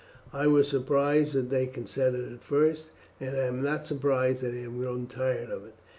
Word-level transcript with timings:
I 0.33 0.47
was 0.47 0.67
surprised 0.67 1.33
that 1.33 1.51
they 1.51 1.67
consented 1.67 2.33
at 2.33 2.41
first, 2.41 2.89
and 3.19 3.37
I 3.37 3.41
am 3.43 3.61
not 3.61 3.85
surprised 3.85 4.41
that 4.41 4.49
they 4.53 4.61
have 4.61 4.75
grown 4.75 5.05
tired 5.05 5.51
of 5.51 5.63
it. 5.63 5.75